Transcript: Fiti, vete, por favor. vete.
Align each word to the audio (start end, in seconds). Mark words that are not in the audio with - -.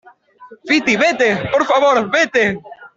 Fiti, 0.67 0.93
vete, 1.03 1.27
por 1.53 1.63
favor. 1.69 1.95
vete. 2.15 2.43